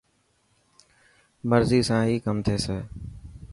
مرضي 1.49 1.79
سان 1.87 2.01
هي 2.07 2.17
ڪم 2.25 2.37
ٿيسي. 2.45 2.79